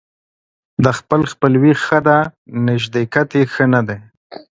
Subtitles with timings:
[0.83, 2.17] د خپل خپلوي ښه ده،
[2.67, 3.97] نژدېکت يې ښه نه دى.